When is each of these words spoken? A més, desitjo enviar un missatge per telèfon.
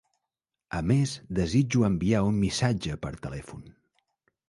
A 0.77 0.81
més, 0.91 1.13
desitjo 1.41 1.85
enviar 1.91 2.25
un 2.33 2.43
missatge 2.47 3.01
per 3.07 3.17
telèfon. 3.27 3.67